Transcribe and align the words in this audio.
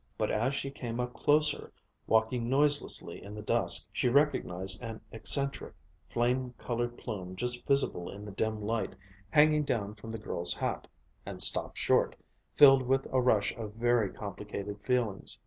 But 0.17 0.31
as 0.31 0.55
she 0.55 0.71
came 0.71 0.99
up 0.99 1.13
closer, 1.13 1.71
walking 2.07 2.49
noiselessly 2.49 3.21
in 3.21 3.35
the 3.35 3.43
dusk, 3.43 3.87
she 3.93 4.09
recognized 4.09 4.81
an 4.81 4.99
eccentric, 5.11 5.75
flame 6.09 6.55
colored 6.57 6.97
plume 6.97 7.35
just 7.35 7.67
visible 7.67 8.09
in 8.09 8.25
the 8.25 8.31
dim 8.31 8.59
light, 8.63 8.95
hanging 9.29 9.61
down 9.63 9.93
from 9.93 10.11
the 10.11 10.17
girl's 10.17 10.55
hat 10.55 10.87
and 11.23 11.39
stopped 11.39 11.77
short, 11.77 12.15
filled 12.55 12.81
with 12.81 13.05
a 13.13 13.21
rush 13.21 13.55
of 13.55 13.75
very 13.75 14.11
complicated 14.11 14.81
feelings. 14.81 15.37